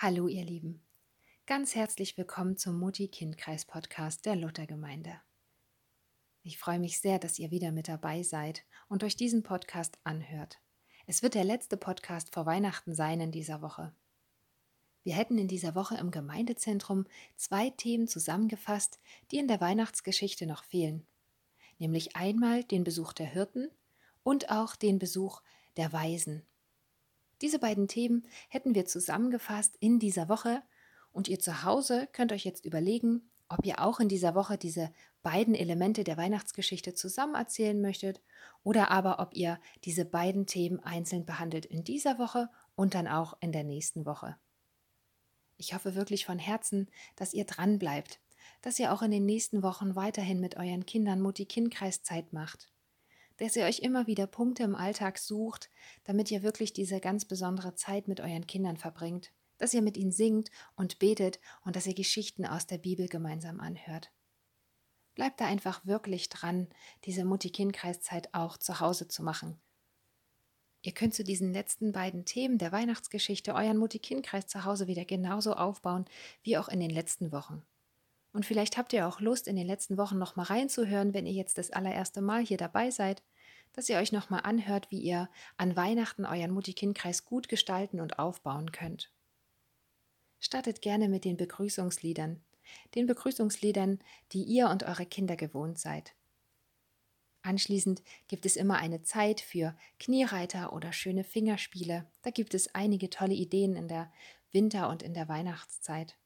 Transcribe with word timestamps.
Hallo 0.00 0.28
ihr 0.28 0.44
Lieben. 0.44 0.80
Ganz 1.44 1.74
herzlich 1.74 2.16
willkommen 2.16 2.56
zum 2.56 2.78
Mutti-Kind-Kreis-Podcast 2.78 4.26
der 4.26 4.36
Luthergemeinde. 4.36 5.20
Ich 6.44 6.56
freue 6.56 6.78
mich 6.78 7.00
sehr, 7.00 7.18
dass 7.18 7.40
ihr 7.40 7.50
wieder 7.50 7.72
mit 7.72 7.88
dabei 7.88 8.22
seid 8.22 8.64
und 8.88 9.02
euch 9.02 9.16
diesen 9.16 9.42
Podcast 9.42 9.98
anhört. 10.04 10.60
Es 11.08 11.24
wird 11.24 11.34
der 11.34 11.42
letzte 11.42 11.76
Podcast 11.76 12.32
vor 12.32 12.46
Weihnachten 12.46 12.94
sein 12.94 13.20
in 13.20 13.32
dieser 13.32 13.60
Woche. 13.60 13.92
Wir 15.02 15.16
hätten 15.16 15.36
in 15.36 15.48
dieser 15.48 15.74
Woche 15.74 15.96
im 15.96 16.12
Gemeindezentrum 16.12 17.08
zwei 17.34 17.70
Themen 17.70 18.06
zusammengefasst, 18.06 19.00
die 19.32 19.38
in 19.38 19.48
der 19.48 19.60
Weihnachtsgeschichte 19.60 20.46
noch 20.46 20.62
fehlen. 20.62 21.08
Nämlich 21.80 22.14
einmal 22.14 22.62
den 22.62 22.84
Besuch 22.84 23.14
der 23.14 23.26
Hirten 23.26 23.68
und 24.22 24.48
auch 24.48 24.76
den 24.76 25.00
Besuch 25.00 25.42
der 25.76 25.92
Weisen. 25.92 26.46
Diese 27.40 27.58
beiden 27.58 27.88
Themen 27.88 28.26
hätten 28.48 28.74
wir 28.74 28.84
zusammengefasst 28.84 29.76
in 29.80 29.98
dieser 29.98 30.28
Woche 30.28 30.62
und 31.12 31.28
ihr 31.28 31.38
zu 31.38 31.62
Hause 31.62 32.08
könnt 32.12 32.32
euch 32.32 32.44
jetzt 32.44 32.64
überlegen, 32.64 33.30
ob 33.48 33.64
ihr 33.64 33.80
auch 33.80 34.00
in 34.00 34.08
dieser 34.08 34.34
Woche 34.34 34.58
diese 34.58 34.92
beiden 35.22 35.54
Elemente 35.54 36.04
der 36.04 36.16
Weihnachtsgeschichte 36.16 36.94
zusammen 36.94 37.34
erzählen 37.34 37.80
möchtet 37.80 38.20
oder 38.62 38.90
aber 38.90 39.20
ob 39.20 39.34
ihr 39.34 39.58
diese 39.84 40.04
beiden 40.04 40.46
Themen 40.46 40.80
einzeln 40.80 41.24
behandelt 41.24 41.64
in 41.64 41.84
dieser 41.84 42.18
Woche 42.18 42.50
und 42.74 42.94
dann 42.94 43.08
auch 43.08 43.36
in 43.40 43.52
der 43.52 43.64
nächsten 43.64 44.04
Woche. 44.04 44.36
Ich 45.56 45.74
hoffe 45.74 45.94
wirklich 45.94 46.26
von 46.26 46.38
Herzen, 46.38 46.88
dass 47.16 47.34
ihr 47.34 47.44
dran 47.44 47.78
bleibt, 47.78 48.20
dass 48.62 48.78
ihr 48.78 48.92
auch 48.92 49.02
in 49.02 49.10
den 49.10 49.26
nächsten 49.26 49.62
Wochen 49.62 49.96
weiterhin 49.96 50.40
mit 50.40 50.56
euren 50.56 50.86
Kindern 50.86 51.20
Mutti-Kind-Kreis 51.20 52.02
Zeit 52.02 52.32
macht 52.32 52.70
dass 53.38 53.56
ihr 53.56 53.64
euch 53.64 53.80
immer 53.80 54.06
wieder 54.06 54.26
Punkte 54.26 54.62
im 54.64 54.74
Alltag 54.74 55.18
sucht, 55.18 55.70
damit 56.04 56.30
ihr 56.30 56.42
wirklich 56.42 56.72
diese 56.72 57.00
ganz 57.00 57.24
besondere 57.24 57.74
Zeit 57.74 58.08
mit 58.08 58.20
euren 58.20 58.46
Kindern 58.46 58.76
verbringt, 58.76 59.32
dass 59.56 59.74
ihr 59.74 59.82
mit 59.82 59.96
ihnen 59.96 60.12
singt 60.12 60.50
und 60.76 60.98
betet 60.98 61.40
und 61.64 61.76
dass 61.76 61.86
ihr 61.86 61.94
Geschichten 61.94 62.44
aus 62.44 62.66
der 62.66 62.78
Bibel 62.78 63.08
gemeinsam 63.08 63.60
anhört. 63.60 64.12
Bleibt 65.14 65.40
da 65.40 65.46
einfach 65.46 65.84
wirklich 65.84 66.28
dran, 66.28 66.68
diese 67.04 67.24
Mutti-Kind-Kreiszeit 67.24 68.34
auch 68.34 68.56
zu 68.56 68.80
Hause 68.80 69.08
zu 69.08 69.22
machen. 69.22 69.60
Ihr 70.82 70.92
könnt 70.92 71.14
zu 71.14 71.24
diesen 71.24 71.52
letzten 71.52 71.90
beiden 71.90 72.24
Themen 72.24 72.58
der 72.58 72.70
Weihnachtsgeschichte 72.70 73.54
euren 73.54 73.78
Mutti-Kind-Kreis 73.78 74.46
zu 74.46 74.64
Hause 74.64 74.86
wieder 74.86 75.04
genauso 75.04 75.54
aufbauen 75.54 76.04
wie 76.42 76.56
auch 76.56 76.68
in 76.68 76.78
den 76.78 76.90
letzten 76.90 77.32
Wochen. 77.32 77.64
Und 78.32 78.46
vielleicht 78.46 78.76
habt 78.76 78.92
ihr 78.92 79.08
auch 79.08 79.20
Lust, 79.20 79.48
in 79.48 79.56
den 79.56 79.66
letzten 79.66 79.96
Wochen 79.96 80.18
noch 80.18 80.36
mal 80.36 80.44
reinzuhören, 80.44 81.14
wenn 81.14 81.26
ihr 81.26 81.32
jetzt 81.32 81.58
das 81.58 81.70
allererste 81.70 82.20
Mal 82.20 82.44
hier 82.44 82.58
dabei 82.58 82.90
seid, 82.90 83.22
dass 83.72 83.88
ihr 83.88 83.96
euch 83.96 84.12
noch 84.12 84.30
mal 84.30 84.40
anhört, 84.40 84.90
wie 84.90 85.00
ihr 85.00 85.28
an 85.56 85.76
Weihnachten 85.76 86.24
euren 86.24 86.50
Mutti-Kind-Kreis 86.50 87.24
gut 87.24 87.48
gestalten 87.48 88.00
und 88.00 88.18
aufbauen 88.18 88.72
könnt. 88.72 89.12
Startet 90.40 90.82
gerne 90.82 91.08
mit 91.08 91.24
den 91.24 91.36
Begrüßungsliedern, 91.36 92.42
den 92.94 93.06
Begrüßungsliedern, 93.06 93.98
die 94.32 94.44
ihr 94.44 94.68
und 94.68 94.84
eure 94.84 95.06
Kinder 95.06 95.36
gewohnt 95.36 95.78
seid. 95.78 96.14
Anschließend 97.42 98.02
gibt 98.26 98.46
es 98.46 98.56
immer 98.56 98.76
eine 98.76 99.02
Zeit 99.02 99.40
für 99.40 99.76
Kniereiter 99.98 100.72
oder 100.72 100.92
schöne 100.92 101.24
Fingerspiele. 101.24 102.10
Da 102.22 102.30
gibt 102.30 102.54
es 102.54 102.74
einige 102.74 103.10
tolle 103.10 103.34
Ideen 103.34 103.74
in 103.74 103.88
der 103.88 104.12
Winter- 104.50 104.88
und 104.90 105.02
in 105.02 105.14
der 105.14 105.28
Weihnachtszeit. 105.28 106.18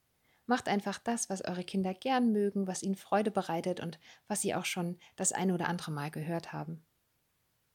Macht 0.45 0.67
einfach 0.67 0.97
das, 0.97 1.29
was 1.29 1.43
eure 1.43 1.63
Kinder 1.63 1.93
gern 1.93 2.31
mögen, 2.31 2.67
was 2.67 2.83
ihnen 2.83 2.95
Freude 2.95 3.31
bereitet 3.31 3.79
und 3.79 3.99
was 4.27 4.41
sie 4.41 4.53
auch 4.53 4.65
schon 4.65 4.97
das 5.15 5.31
ein 5.31 5.51
oder 5.51 5.67
andere 5.69 5.91
Mal 5.91 6.11
gehört 6.11 6.51
haben. 6.51 6.85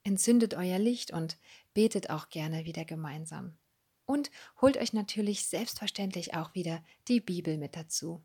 Entzündet 0.03 0.55
euer 0.55 0.79
Licht 0.79 1.13
und 1.13 1.39
betet 1.75 2.11
auch 2.11 2.29
gerne 2.29 2.65
wieder 2.65 2.85
gemeinsam. 2.85 3.59
Und 4.05 4.31
holt 4.61 4.79
euch 4.79 4.93
natürlich 4.93 5.47
selbstverständlich 5.47 6.35
auch 6.35 6.55
wieder 6.55 6.83
die 7.09 7.21
Bibel 7.21 7.59
mit 7.59 7.77
dazu. 7.77 8.23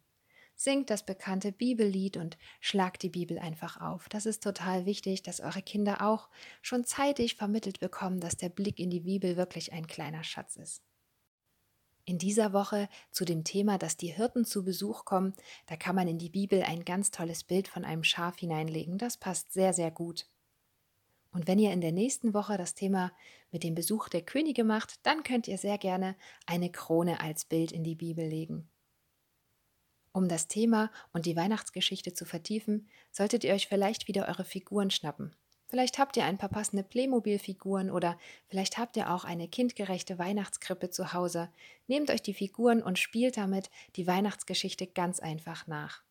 Singt 0.56 0.90
das 0.90 1.06
bekannte 1.06 1.52
Bibellied 1.52 2.16
und 2.16 2.38
schlagt 2.62 3.02
die 3.02 3.10
Bibel 3.10 3.40
einfach 3.40 3.82
auf. 3.82 4.08
Das 4.08 4.26
ist 4.26 4.44
total 4.44 4.86
wichtig, 4.86 5.24
dass 5.24 5.42
eure 5.42 5.62
Kinder 5.62 6.02
auch 6.02 6.30
schon 6.62 6.86
zeitig 6.86 7.36
vermittelt 7.36 7.80
bekommen, 7.80 8.20
dass 8.20 8.38
der 8.38 8.50
Blick 8.50 8.80
in 8.80 8.90
die 8.90 9.02
Bibel 9.02 9.36
wirklich 9.36 9.74
ein 9.74 9.88
kleiner 9.88 10.24
Schatz 10.24 10.56
ist. 10.56 10.84
In 12.06 12.18
dieser 12.18 12.52
Woche 12.52 12.90
zu 13.12 13.24
dem 13.24 13.46
Thema, 13.46 13.78
dass 13.78 13.96
die 13.96 14.14
Hirten 14.14 14.44
zu 14.44 14.66
Besuch 14.66 15.06
kommen, 15.06 15.34
da 15.68 15.78
kann 15.78 15.96
man 15.96 16.08
in 16.08 16.18
die 16.18 16.30
Bibel 16.30 16.62
ein 16.64 16.84
ganz 16.84 17.12
tolles 17.12 17.46
Bild 17.46 17.70
von 17.70 17.86
einem 17.86 18.04
Schaf 18.04 18.38
hineinlegen. 18.38 18.98
Das 18.98 19.18
passt 19.18 19.54
sehr, 19.54 19.74
sehr 19.74 19.90
gut. 19.90 20.28
Und 21.32 21.48
wenn 21.48 21.60
ihr 21.60 21.72
in 21.72 21.82
der 21.82 21.94
nächsten 21.94 22.34
Woche 22.34 22.58
das 22.58 22.76
Thema 22.76 23.12
mit 23.52 23.64
dem 23.64 23.74
Besuch 23.74 24.10
der 24.10 24.22
Könige 24.22 24.64
macht, 24.64 25.06
dann 25.06 25.24
könnt 25.24 25.48
ihr 25.48 25.58
sehr 25.58 25.78
gerne 25.78 26.16
eine 26.46 26.72
Krone 26.72 27.22
als 27.22 27.46
Bild 27.46 27.72
in 27.72 27.84
die 27.84 27.96
Bibel 27.96 28.28
legen. 28.28 28.70
Um 30.12 30.28
das 30.28 30.48
Thema 30.48 30.92
und 31.12 31.26
die 31.26 31.36
Weihnachtsgeschichte 31.36 32.14
zu 32.14 32.26
vertiefen, 32.26 32.88
solltet 33.12 33.44
ihr 33.44 33.54
euch 33.54 33.68
vielleicht 33.68 34.08
wieder 34.08 34.28
eure 34.28 34.46
Figuren 34.46 34.92
schnappen. 34.92 35.36
Vielleicht 35.74 35.98
habt 35.98 36.18
ihr 36.18 36.26
ein 36.26 36.38
paar 36.38 36.50
passende 36.50 36.84
Playmobil-Figuren 36.84 37.90
oder 37.90 38.16
vielleicht 38.48 38.78
habt 38.78 38.96
ihr 38.96 39.10
auch 39.10 39.24
eine 39.24 39.48
kindgerechte 39.48 40.20
Weihnachtskrippe 40.20 40.92
zu 40.92 41.14
Hause. 41.14 41.50
Nehmt 41.88 42.12
euch 42.12 42.22
die 42.22 42.36
Figuren 42.36 42.84
und 42.84 43.00
spielt 43.00 43.38
damit 43.38 43.72
die 43.96 44.06
Weihnachtsgeschichte 44.06 44.86
ganz 44.86 45.20
einfach 45.20 45.66
nach. 45.66 46.04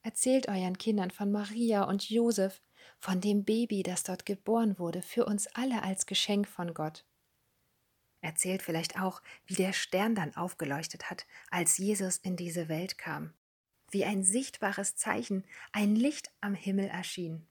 Erzählt 0.00 0.48
euren 0.48 0.78
Kindern 0.78 1.10
von 1.10 1.30
Maria 1.30 1.84
und 1.84 2.08
Josef, 2.08 2.62
von 2.98 3.20
dem 3.20 3.44
Baby, 3.44 3.82
das 3.82 4.04
dort 4.04 4.24
geboren 4.24 4.78
wurde, 4.78 5.02
für 5.02 5.26
uns 5.26 5.48
alle 5.48 5.82
als 5.82 6.06
Geschenk 6.06 6.48
von 6.48 6.72
Gott. 6.72 7.04
Erzählt 8.22 8.62
vielleicht 8.62 8.98
auch, 8.98 9.20
wie 9.44 9.54
der 9.54 9.74
Stern 9.74 10.14
dann 10.14 10.34
aufgeleuchtet 10.34 11.10
hat, 11.10 11.26
als 11.50 11.76
Jesus 11.76 12.16
in 12.16 12.36
diese 12.36 12.70
Welt 12.70 12.96
kam. 12.96 13.34
Wie 13.90 14.06
ein 14.06 14.24
sichtbares 14.24 14.96
Zeichen, 14.96 15.44
ein 15.72 15.94
Licht 15.94 16.30
am 16.40 16.54
Himmel 16.54 16.86
erschien 16.86 17.46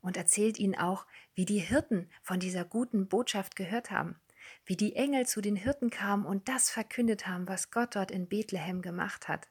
und 0.00 0.16
erzählt 0.16 0.58
ihnen 0.58 0.74
auch, 0.74 1.06
wie 1.34 1.44
die 1.44 1.58
Hirten 1.58 2.08
von 2.22 2.38
dieser 2.38 2.64
guten 2.64 3.08
Botschaft 3.08 3.56
gehört 3.56 3.90
haben, 3.90 4.20
wie 4.64 4.76
die 4.76 4.94
Engel 4.96 5.26
zu 5.26 5.40
den 5.40 5.56
Hirten 5.56 5.90
kamen 5.90 6.24
und 6.24 6.48
das 6.48 6.70
verkündet 6.70 7.26
haben, 7.26 7.48
was 7.48 7.70
Gott 7.70 7.96
dort 7.96 8.10
in 8.10 8.28
Bethlehem 8.28 8.82
gemacht 8.82 9.28
hat 9.28 9.48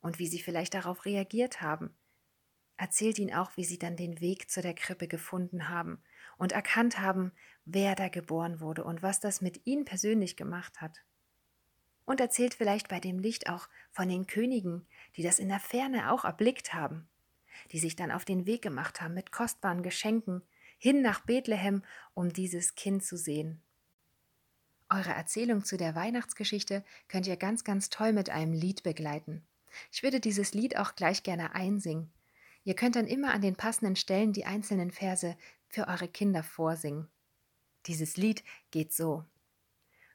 und 0.00 0.18
wie 0.18 0.26
sie 0.26 0.40
vielleicht 0.40 0.74
darauf 0.74 1.04
reagiert 1.04 1.60
haben. 1.60 1.94
Erzählt 2.76 3.18
ihnen 3.18 3.34
auch, 3.34 3.56
wie 3.56 3.64
sie 3.64 3.78
dann 3.78 3.96
den 3.96 4.20
Weg 4.20 4.50
zu 4.50 4.62
der 4.62 4.74
Krippe 4.74 5.06
gefunden 5.06 5.68
haben 5.68 6.02
und 6.38 6.52
erkannt 6.52 6.98
haben, 6.98 7.32
wer 7.66 7.94
da 7.94 8.08
geboren 8.08 8.60
wurde 8.60 8.84
und 8.84 9.02
was 9.02 9.20
das 9.20 9.42
mit 9.42 9.66
ihnen 9.66 9.84
persönlich 9.84 10.36
gemacht 10.36 10.80
hat. 10.80 11.04
Und 12.06 12.20
erzählt 12.20 12.54
vielleicht 12.54 12.88
bei 12.88 12.98
dem 12.98 13.18
Licht 13.18 13.50
auch 13.50 13.68
von 13.90 14.08
den 14.08 14.26
Königen, 14.26 14.86
die 15.16 15.22
das 15.22 15.38
in 15.38 15.48
der 15.48 15.60
Ferne 15.60 16.10
auch 16.10 16.24
erblickt 16.24 16.72
haben 16.72 17.09
die 17.72 17.78
sich 17.78 17.96
dann 17.96 18.10
auf 18.10 18.24
den 18.24 18.46
Weg 18.46 18.62
gemacht 18.62 19.00
haben 19.00 19.14
mit 19.14 19.32
kostbaren 19.32 19.82
Geschenken 19.82 20.42
hin 20.78 21.02
nach 21.02 21.20
Bethlehem, 21.20 21.82
um 22.14 22.32
dieses 22.32 22.74
Kind 22.74 23.04
zu 23.04 23.16
sehen. 23.16 23.62
Eure 24.88 25.10
Erzählung 25.10 25.64
zu 25.64 25.76
der 25.76 25.94
Weihnachtsgeschichte 25.94 26.84
könnt 27.06 27.26
ihr 27.26 27.36
ganz, 27.36 27.62
ganz 27.62 27.90
toll 27.90 28.12
mit 28.12 28.30
einem 28.30 28.52
Lied 28.52 28.82
begleiten. 28.82 29.46
Ich 29.92 30.02
würde 30.02 30.18
dieses 30.18 30.52
Lied 30.52 30.76
auch 30.76 30.96
gleich 30.96 31.22
gerne 31.22 31.54
einsingen. 31.54 32.10
Ihr 32.64 32.74
könnt 32.74 32.96
dann 32.96 33.06
immer 33.06 33.32
an 33.32 33.40
den 33.40 33.56
passenden 33.56 33.94
Stellen 33.94 34.32
die 34.32 34.46
einzelnen 34.46 34.90
Verse 34.90 35.36
für 35.68 35.86
eure 35.86 36.08
Kinder 36.08 36.42
vorsingen. 36.42 37.08
Dieses 37.86 38.16
Lied 38.16 38.42
geht 38.70 38.92
so. 38.92 39.24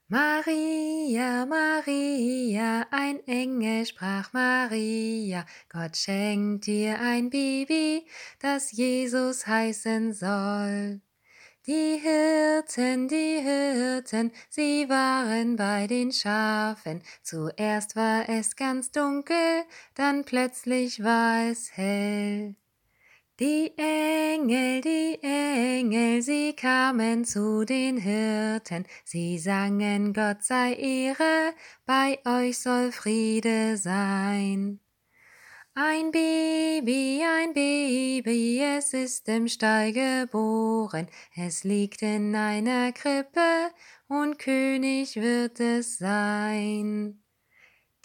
Maria, 0.08 1.48
Maria, 1.48 2.86
ein 2.92 3.26
Engel 3.26 3.88
sprach 3.88 4.34
Maria, 4.34 5.48
Gott 5.68 5.98
schenkt 5.98 6.68
dir 6.68 7.00
ein 7.00 7.32
Baby, 7.32 8.06
das 8.40 8.72
Jesus 8.72 9.48
heißen 9.48 10.14
soll. 10.14 11.02
Die 11.66 12.00
Hirten, 12.00 13.08
die 13.08 13.42
Hirten, 13.42 14.32
sie 14.48 14.88
waren 14.90 15.56
bei 15.56 15.88
den 15.88 16.12
Schafen. 16.12 17.02
Zuerst 17.24 17.96
war 17.96 18.30
es 18.30 18.56
ganz 18.56 18.92
dunkel, 18.92 19.64
dann 19.96 20.24
plötzlich 20.24 21.04
war 21.04 21.50
es 21.50 21.76
hell. 21.76 22.56
Die 23.38 23.74
Engel, 23.76 24.80
die 24.80 25.20
Engel, 25.22 26.22
sie 26.22 26.54
kamen 26.54 27.26
zu 27.26 27.66
den 27.66 27.98
Hirten, 27.98 28.86
sie 29.04 29.40
sangen 29.40 30.14
Gott 30.14 30.42
sei 30.42 30.74
Ehre, 30.76 31.54
bei 31.86 32.18
euch 32.24 32.60
soll 32.60 32.94
Friede 32.94 33.76
sein. 33.76 34.80
Ein 35.74 36.12
Baby, 36.12 37.24
ein 37.26 37.54
Baby, 37.54 38.62
es 38.62 38.94
ist 38.94 39.28
im 39.28 39.50
Stall 39.50 39.92
geboren, 39.92 41.10
es 41.36 41.66
liegt 41.66 42.04
in 42.04 42.34
einer 42.38 42.94
Krippe, 42.94 43.70
und 44.08 44.40
König 44.40 45.18
wird 45.18 45.60
es 45.60 45.98
sein. 45.98 47.25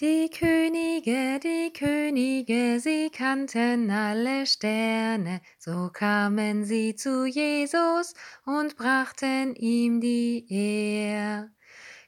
Die 0.00 0.31
Könige, 0.31 1.38
die 1.41 1.75
Könige, 1.75 2.81
sie 2.81 3.11
kannten 3.11 3.91
alle 3.91 4.47
Sterne, 4.47 5.43
so 5.58 5.91
kamen 5.93 6.64
sie 6.64 6.94
zu 6.94 7.26
Jesus 7.26 8.14
und 8.47 8.79
brachten 8.79 9.55
ihm 9.56 10.00
die 10.00 10.47
Ehr. 10.49 11.50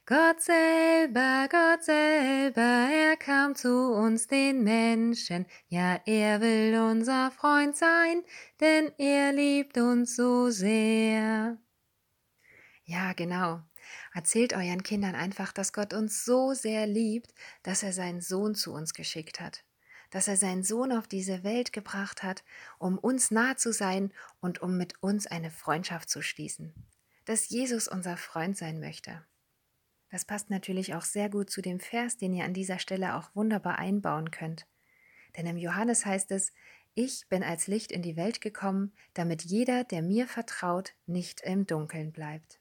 Gott 0.07 0.41
selber, 0.41 1.47
Gott 1.51 1.83
selber, 1.83 2.89
er 2.91 3.15
kam 3.15 3.53
zu 3.53 3.93
uns 3.93 4.25
den 4.25 4.63
Menschen, 4.63 5.45
ja, 5.67 5.99
er 6.07 6.41
will 6.41 6.75
unser 6.79 7.29
Freund 7.29 7.75
sein, 7.75 8.23
denn 8.59 8.91
er 8.97 9.33
liebt 9.33 9.77
uns 9.77 10.15
so 10.15 10.49
sehr. 10.49 11.59
Ja, 12.85 13.13
genau. 13.13 13.61
Erzählt 14.13 14.53
euren 14.53 14.83
Kindern 14.83 15.15
einfach, 15.15 15.51
dass 15.51 15.73
Gott 15.73 15.93
uns 15.93 16.23
so 16.23 16.53
sehr 16.53 16.85
liebt, 16.87 17.33
dass 17.63 17.83
er 17.83 17.93
seinen 17.93 18.21
Sohn 18.21 18.55
zu 18.55 18.73
uns 18.73 18.93
geschickt 18.93 19.39
hat 19.39 19.63
dass 20.13 20.27
er 20.27 20.37
seinen 20.37 20.61
Sohn 20.61 20.91
auf 20.91 21.07
diese 21.07 21.43
Welt 21.43 21.73
gebracht 21.73 22.21
hat, 22.21 22.43
um 22.77 22.99
uns 22.99 23.31
nah 23.31 23.57
zu 23.57 23.73
sein 23.73 24.13
und 24.41 24.61
um 24.61 24.77
mit 24.77 25.01
uns 25.01 25.25
eine 25.25 25.49
Freundschaft 25.49 26.07
zu 26.07 26.21
schließen. 26.21 26.71
Dass 27.25 27.49
Jesus 27.49 27.87
unser 27.87 28.15
Freund 28.15 28.55
sein 28.55 28.79
möchte. 28.79 29.25
Das 30.11 30.23
passt 30.23 30.51
natürlich 30.51 30.93
auch 30.93 31.01
sehr 31.01 31.31
gut 31.31 31.49
zu 31.49 31.63
dem 31.63 31.79
Vers, 31.79 32.17
den 32.17 32.31
ihr 32.31 32.45
an 32.45 32.53
dieser 32.53 32.77
Stelle 32.77 33.15
auch 33.15 33.31
wunderbar 33.33 33.79
einbauen 33.79 34.29
könnt. 34.29 34.67
Denn 35.35 35.47
im 35.47 35.57
Johannes 35.57 36.05
heißt 36.05 36.29
es, 36.29 36.53
ich 36.93 37.27
bin 37.27 37.41
als 37.41 37.65
Licht 37.65 37.91
in 37.91 38.03
die 38.03 38.15
Welt 38.15 38.39
gekommen, 38.39 38.93
damit 39.15 39.41
jeder, 39.41 39.83
der 39.83 40.03
mir 40.03 40.27
vertraut, 40.27 40.93
nicht 41.07 41.41
im 41.41 41.65
Dunkeln 41.65 42.11
bleibt. 42.11 42.59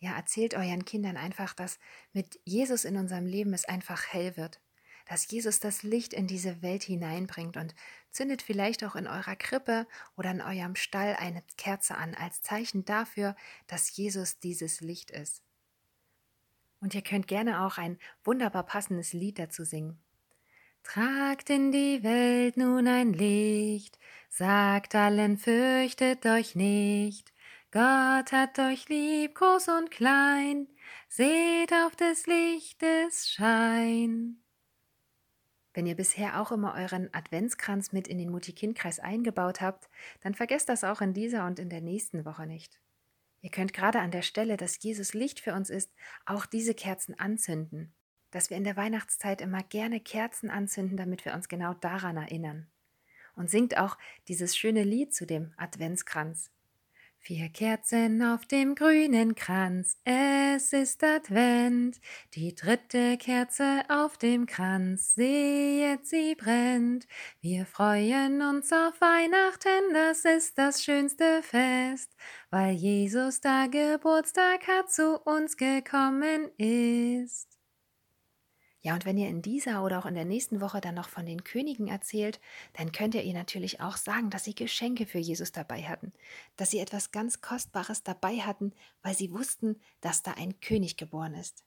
Ja, 0.00 0.14
erzählt 0.16 0.54
euren 0.54 0.84
Kindern 0.84 1.16
einfach, 1.16 1.54
dass 1.54 1.78
mit 2.12 2.40
Jesus 2.44 2.84
in 2.84 2.96
unserem 2.96 3.26
Leben 3.26 3.52
es 3.52 3.64
einfach 3.64 4.12
hell 4.12 4.36
wird, 4.36 4.60
dass 5.06 5.28
Jesus 5.30 5.58
das 5.58 5.82
Licht 5.82 6.12
in 6.12 6.26
diese 6.26 6.62
Welt 6.62 6.84
hineinbringt 6.84 7.56
und 7.56 7.74
zündet 8.10 8.42
vielleicht 8.42 8.84
auch 8.84 8.94
in 8.94 9.08
eurer 9.08 9.36
Krippe 9.36 9.86
oder 10.16 10.30
in 10.30 10.40
eurem 10.40 10.76
Stall 10.76 11.16
eine 11.18 11.42
Kerze 11.56 11.96
an 11.96 12.14
als 12.14 12.42
Zeichen 12.42 12.84
dafür, 12.84 13.34
dass 13.66 13.96
Jesus 13.96 14.38
dieses 14.38 14.80
Licht 14.80 15.10
ist. 15.10 15.42
Und 16.80 16.94
ihr 16.94 17.02
könnt 17.02 17.26
gerne 17.26 17.64
auch 17.64 17.78
ein 17.78 17.98
wunderbar 18.22 18.64
passendes 18.64 19.12
Lied 19.12 19.38
dazu 19.38 19.64
singen. 19.64 19.98
Tragt 20.84 21.50
in 21.50 21.72
die 21.72 22.02
Welt 22.04 22.56
nun 22.56 22.86
ein 22.86 23.12
Licht, 23.12 23.98
sagt 24.28 24.94
allen, 24.94 25.36
fürchtet 25.38 26.24
euch 26.24 26.54
nicht. 26.54 27.32
Gott 27.70 28.32
hat 28.32 28.58
euch 28.58 28.88
lieb, 28.88 29.34
groß 29.34 29.68
und 29.68 29.90
klein, 29.90 30.68
seht 31.10 31.70
auf 31.84 31.94
des 31.96 32.26
Lichtes 32.26 33.30
Schein. 33.30 34.42
Wenn 35.74 35.84
ihr 35.84 35.94
bisher 35.94 36.40
auch 36.40 36.50
immer 36.50 36.74
euren 36.76 37.12
Adventskranz 37.12 37.92
mit 37.92 38.08
in 38.08 38.16
den 38.16 38.30
Mutti-Kind-Kreis 38.30 39.00
eingebaut 39.00 39.60
habt, 39.60 39.90
dann 40.22 40.32
vergesst 40.32 40.70
das 40.70 40.82
auch 40.82 41.02
in 41.02 41.12
dieser 41.12 41.44
und 41.44 41.58
in 41.58 41.68
der 41.68 41.82
nächsten 41.82 42.24
Woche 42.24 42.46
nicht. 42.46 42.80
Ihr 43.42 43.50
könnt 43.50 43.74
gerade 43.74 44.00
an 44.00 44.12
der 44.12 44.22
Stelle, 44.22 44.56
dass 44.56 44.82
Jesus 44.82 45.12
Licht 45.12 45.38
für 45.38 45.52
uns 45.52 45.68
ist, 45.68 45.92
auch 46.24 46.46
diese 46.46 46.72
Kerzen 46.72 47.18
anzünden. 47.18 47.92
Dass 48.30 48.48
wir 48.48 48.56
in 48.56 48.64
der 48.64 48.76
Weihnachtszeit 48.78 49.42
immer 49.42 49.62
gerne 49.62 50.00
Kerzen 50.00 50.48
anzünden, 50.48 50.96
damit 50.96 51.26
wir 51.26 51.34
uns 51.34 51.48
genau 51.48 51.74
daran 51.74 52.16
erinnern. 52.16 52.66
Und 53.36 53.50
singt 53.50 53.76
auch 53.76 53.98
dieses 54.26 54.56
schöne 54.56 54.84
Lied 54.84 55.14
zu 55.14 55.26
dem 55.26 55.52
Adventskranz. 55.58 56.50
Vier 57.20 57.50
Kerzen 57.50 58.22
auf 58.22 58.46
dem 58.46 58.74
grünen 58.74 59.34
Kranz, 59.34 59.98
es 60.04 60.72
ist 60.72 61.04
Advent. 61.04 62.00
Die 62.34 62.54
dritte 62.54 63.18
Kerze 63.18 63.82
auf 63.88 64.16
dem 64.16 64.46
Kranz, 64.46 65.14
sehet 65.14 66.06
sie 66.06 66.34
brennt. 66.36 67.06
Wir 67.40 67.66
freuen 67.66 68.40
uns 68.40 68.72
auf 68.72 68.98
Weihnachten, 69.00 69.92
das 69.92 70.24
ist 70.24 70.56
das 70.56 70.82
schönste 70.82 71.42
Fest, 71.42 72.16
weil 72.50 72.74
Jesus 72.74 73.40
da 73.40 73.66
Geburtstag 73.66 74.66
hat, 74.66 74.90
zu 74.90 75.18
uns 75.18 75.56
gekommen 75.56 76.48
ist. 76.56 77.57
Ja, 78.80 78.94
und 78.94 79.04
wenn 79.04 79.18
ihr 79.18 79.28
in 79.28 79.42
dieser 79.42 79.82
oder 79.82 79.98
auch 79.98 80.06
in 80.06 80.14
der 80.14 80.24
nächsten 80.24 80.60
Woche 80.60 80.80
dann 80.80 80.94
noch 80.94 81.08
von 81.08 81.26
den 81.26 81.42
Königen 81.42 81.88
erzählt, 81.88 82.40
dann 82.74 82.92
könnt 82.92 83.14
ihr 83.14 83.24
ihr 83.24 83.34
natürlich 83.34 83.80
auch 83.80 83.96
sagen, 83.96 84.30
dass 84.30 84.44
sie 84.44 84.54
Geschenke 84.54 85.04
für 85.04 85.18
Jesus 85.18 85.50
dabei 85.50 85.82
hatten, 85.82 86.12
dass 86.56 86.70
sie 86.70 86.78
etwas 86.78 87.10
ganz 87.10 87.40
Kostbares 87.40 88.04
dabei 88.04 88.38
hatten, 88.38 88.72
weil 89.02 89.16
sie 89.16 89.32
wussten, 89.32 89.80
dass 90.00 90.22
da 90.22 90.32
ein 90.32 90.60
König 90.60 90.96
geboren 90.96 91.34
ist. 91.34 91.64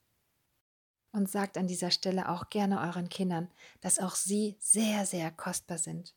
Und 1.11 1.29
sagt 1.29 1.57
an 1.57 1.67
dieser 1.67 1.91
Stelle 1.91 2.29
auch 2.29 2.49
gerne 2.49 2.79
euren 2.79 3.09
Kindern, 3.09 3.49
dass 3.81 3.99
auch 3.99 4.15
sie 4.15 4.55
sehr, 4.59 5.05
sehr 5.05 5.29
kostbar 5.31 5.77
sind, 5.77 6.15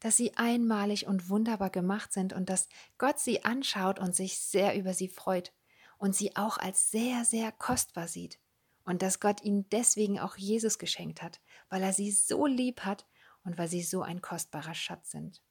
dass 0.00 0.16
sie 0.16 0.36
einmalig 0.36 1.06
und 1.06 1.28
wunderbar 1.28 1.70
gemacht 1.70 2.12
sind 2.12 2.32
und 2.32 2.48
dass 2.48 2.68
Gott 2.98 3.20
sie 3.20 3.44
anschaut 3.44 4.00
und 4.00 4.16
sich 4.16 4.40
sehr 4.40 4.76
über 4.76 4.94
sie 4.94 5.08
freut 5.08 5.52
und 5.96 6.16
sie 6.16 6.34
auch 6.34 6.58
als 6.58 6.90
sehr, 6.90 7.24
sehr 7.24 7.52
kostbar 7.52 8.08
sieht 8.08 8.40
und 8.84 9.02
dass 9.02 9.20
Gott 9.20 9.42
ihnen 9.42 9.68
deswegen 9.70 10.18
auch 10.18 10.36
Jesus 10.36 10.78
geschenkt 10.78 11.22
hat, 11.22 11.40
weil 11.68 11.82
er 11.82 11.92
sie 11.92 12.10
so 12.10 12.46
lieb 12.46 12.80
hat 12.80 13.06
und 13.44 13.58
weil 13.58 13.68
sie 13.68 13.82
so 13.82 14.02
ein 14.02 14.20
kostbarer 14.20 14.74
Schatz 14.74 15.10
sind. 15.10 15.42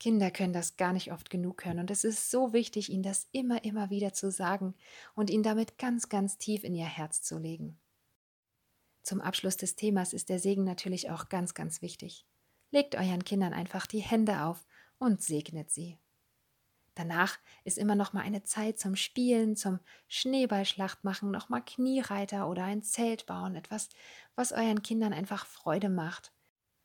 Kinder 0.00 0.30
können 0.30 0.52
das 0.52 0.76
gar 0.76 0.92
nicht 0.92 1.12
oft 1.12 1.30
genug 1.30 1.64
hören 1.64 1.78
und 1.78 1.90
es 1.90 2.04
ist 2.04 2.30
so 2.30 2.52
wichtig, 2.52 2.90
ihnen 2.90 3.02
das 3.02 3.28
immer, 3.32 3.64
immer 3.64 3.90
wieder 3.90 4.12
zu 4.12 4.30
sagen 4.30 4.74
und 5.14 5.30
ihn 5.30 5.42
damit 5.42 5.78
ganz, 5.78 6.08
ganz 6.08 6.36
tief 6.36 6.64
in 6.64 6.74
ihr 6.74 6.86
Herz 6.86 7.22
zu 7.22 7.38
legen. 7.38 7.78
Zum 9.02 9.20
Abschluss 9.20 9.56
des 9.56 9.76
Themas 9.76 10.12
ist 10.12 10.28
der 10.28 10.38
Segen 10.38 10.64
natürlich 10.64 11.10
auch 11.10 11.28
ganz, 11.28 11.54
ganz 11.54 11.82
wichtig. 11.82 12.26
Legt 12.70 12.96
euren 12.96 13.24
Kindern 13.24 13.52
einfach 13.52 13.86
die 13.86 14.00
Hände 14.00 14.42
auf 14.42 14.66
und 14.98 15.22
segnet 15.22 15.70
sie. 15.70 15.98
Danach 16.94 17.38
ist 17.64 17.78
immer 17.78 17.94
noch 17.94 18.12
mal 18.12 18.22
eine 18.22 18.44
Zeit 18.44 18.78
zum 18.78 18.94
Spielen, 18.94 19.56
zum 19.56 19.80
Schneeballschlacht 20.08 21.02
machen, 21.02 21.30
noch 21.30 21.48
mal 21.48 21.60
Kniereiter 21.60 22.48
oder 22.48 22.64
ein 22.64 22.82
Zelt 22.82 23.26
bauen, 23.26 23.56
etwas, 23.56 23.88
was 24.36 24.52
euren 24.52 24.82
Kindern 24.82 25.12
einfach 25.12 25.46
Freude 25.46 25.88
macht. 25.88 26.32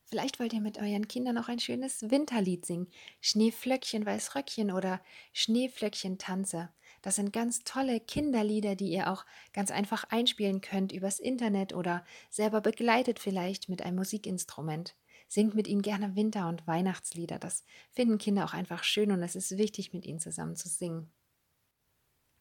Vielleicht 0.10 0.40
wollt 0.40 0.54
ihr 0.54 0.62
mit 0.62 0.80
euren 0.80 1.08
Kindern 1.08 1.38
auch 1.38 1.50
ein 1.50 1.60
schönes 1.60 2.10
Winterlied 2.10 2.66
singen, 2.66 2.88
Schneeflöckchen, 3.22 4.08
Weißröckchen 4.08 4.72
oder 4.72 5.02
Schneeflöckchen 5.34 6.18
Tanze. 6.18 6.70
Das 7.04 7.18
sind 7.18 7.32
ganz 7.32 7.64
tolle 7.64 8.00
Kinderlieder, 8.00 8.76
die 8.76 8.90
ihr 8.90 9.12
auch 9.12 9.24
ganz 9.54 9.70
einfach 9.70 10.06
einspielen 10.06 10.62
könnt 10.62 10.92
übers 10.92 11.20
Internet 11.20 11.74
oder 11.74 12.04
selber 12.32 12.60
begleitet 12.60 13.20
vielleicht 13.20 13.70
mit 13.70 13.84
einem 13.84 13.98
Musikinstrument. 13.98 14.96
Singt 15.30 15.56
mit 15.56 15.68
ihnen 15.68 15.84
gerne 15.84 16.16
Winter- 16.16 16.50
und 16.50 16.68
Weihnachtslieder. 16.68 17.40
Das 17.40 17.64
finden 17.92 18.18
Kinder 18.18 18.44
auch 18.44 18.54
einfach 18.54 18.84
schön 18.84 19.12
und 19.12 19.24
es 19.24 19.36
ist 19.36 19.58
wichtig, 19.58 19.94
mit 19.94 20.06
ihnen 20.06 20.20
zusammen 20.20 20.56
zu 20.56 20.68
singen. 20.68 21.14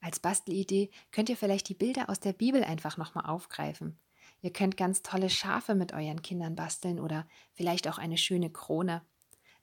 Als 0.00 0.18
Bastelidee 0.18 0.90
könnt 1.12 1.28
ihr 1.28 1.36
vielleicht 1.36 1.68
die 1.68 1.74
Bilder 1.74 2.08
aus 2.08 2.18
der 2.18 2.32
Bibel 2.32 2.64
einfach 2.64 2.96
nochmal 2.96 3.26
aufgreifen. 3.26 4.00
Ihr 4.40 4.52
könnt 4.52 4.76
ganz 4.76 5.02
tolle 5.02 5.28
Schafe 5.28 5.74
mit 5.74 5.92
euren 5.92 6.22
Kindern 6.22 6.56
basteln 6.56 6.98
oder 6.98 7.28
vielleicht 7.52 7.88
auch 7.88 7.98
eine 7.98 8.16
schöne 8.16 8.50
Krone. 8.50 9.02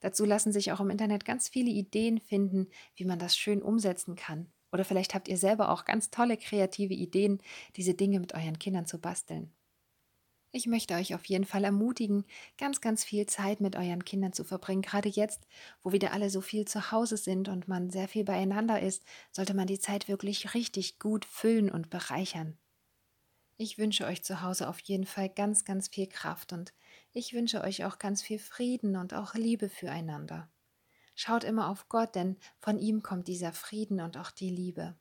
Dazu 0.00 0.24
lassen 0.24 0.52
sich 0.52 0.70
auch 0.72 0.80
im 0.80 0.90
Internet 0.90 1.24
ganz 1.24 1.48
viele 1.48 1.70
Ideen 1.70 2.20
finden, 2.20 2.68
wie 2.94 3.06
man 3.06 3.18
das 3.18 3.36
schön 3.36 3.62
umsetzen 3.62 4.14
kann. 4.14 4.52
Oder 4.70 4.84
vielleicht 4.84 5.14
habt 5.14 5.26
ihr 5.26 5.38
selber 5.38 5.70
auch 5.70 5.84
ganz 5.84 6.10
tolle 6.10 6.36
kreative 6.36 6.94
Ideen, 6.94 7.40
diese 7.76 7.94
Dinge 7.94 8.20
mit 8.20 8.34
euren 8.34 8.58
Kindern 8.58 8.86
zu 8.86 9.00
basteln. 9.00 9.55
Ich 10.56 10.66
möchte 10.66 10.94
euch 10.94 11.14
auf 11.14 11.26
jeden 11.26 11.44
Fall 11.44 11.64
ermutigen, 11.64 12.24
ganz, 12.56 12.80
ganz 12.80 13.04
viel 13.04 13.26
Zeit 13.26 13.60
mit 13.60 13.76
euren 13.76 14.06
Kindern 14.06 14.32
zu 14.32 14.42
verbringen. 14.42 14.80
Gerade 14.80 15.10
jetzt, 15.10 15.46
wo 15.82 15.92
wieder 15.92 16.14
alle 16.14 16.30
so 16.30 16.40
viel 16.40 16.64
zu 16.64 16.90
Hause 16.90 17.18
sind 17.18 17.50
und 17.50 17.68
man 17.68 17.90
sehr 17.90 18.08
viel 18.08 18.24
beieinander 18.24 18.80
ist, 18.80 19.04
sollte 19.30 19.52
man 19.52 19.66
die 19.66 19.78
Zeit 19.78 20.08
wirklich 20.08 20.54
richtig 20.54 20.98
gut 20.98 21.26
füllen 21.26 21.70
und 21.70 21.90
bereichern. 21.90 22.56
Ich 23.58 23.76
wünsche 23.76 24.06
euch 24.06 24.24
zu 24.24 24.40
Hause 24.40 24.70
auf 24.70 24.80
jeden 24.80 25.04
Fall 25.04 25.28
ganz, 25.28 25.66
ganz 25.66 25.88
viel 25.88 26.06
Kraft 26.06 26.54
und 26.54 26.72
ich 27.12 27.34
wünsche 27.34 27.60
euch 27.60 27.84
auch 27.84 27.98
ganz 27.98 28.22
viel 28.22 28.38
Frieden 28.38 28.96
und 28.96 29.12
auch 29.12 29.34
Liebe 29.34 29.68
füreinander. 29.68 30.48
Schaut 31.14 31.44
immer 31.44 31.68
auf 31.68 31.90
Gott, 31.90 32.14
denn 32.14 32.38
von 32.60 32.78
ihm 32.78 33.02
kommt 33.02 33.28
dieser 33.28 33.52
Frieden 33.52 34.00
und 34.00 34.16
auch 34.16 34.30
die 34.30 34.48
Liebe. 34.48 34.96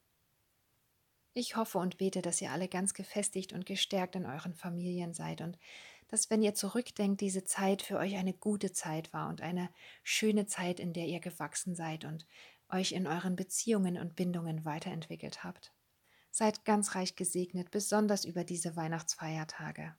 Ich 1.38 1.58
hoffe 1.58 1.80
und 1.80 1.98
bete, 1.98 2.22
dass 2.22 2.42
ihr 2.42 2.52
alle 2.52 2.70
ganz 2.70 2.94
gefestigt 2.94 3.52
und 3.52 3.66
gestärkt 3.66 4.16
in 4.16 4.26
euren 4.26 4.54
Familien 4.54 5.14
seid 5.14 5.42
und 5.42 5.60
dass, 6.08 6.30
wenn 6.30 6.42
ihr 6.42 6.54
zurückdenkt, 6.54 7.20
diese 7.20 7.44
Zeit 7.44 7.82
für 7.82 7.98
euch 7.98 8.16
eine 8.16 8.34
gute 8.34 8.72
Zeit 8.72 9.12
war 9.12 9.28
und 9.28 9.42
eine 9.42 9.70
schöne 10.02 10.46
Zeit, 10.46 10.80
in 10.80 10.94
der 10.94 11.08
ihr 11.08 11.20
gewachsen 11.20 11.76
seid 11.76 12.06
und 12.06 12.26
euch 12.70 12.94
in 12.94 13.06
euren 13.06 13.36
Beziehungen 13.36 13.98
und 13.98 14.16
Bindungen 14.16 14.64
weiterentwickelt 14.64 15.44
habt. 15.44 15.74
Seid 16.32 16.64
ganz 16.64 16.96
reich 16.96 17.18
gesegnet, 17.18 17.70
besonders 17.70 18.24
über 18.24 18.46
diese 18.46 18.78
Weihnachtsfeiertage. 18.78 19.94